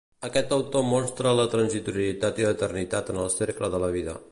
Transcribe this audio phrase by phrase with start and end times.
[0.27, 4.19] Aquest autor mostra la transitorietat i l'eternitat en el cercle de la vida.